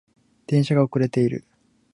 [0.47, 1.45] 電車が遅れている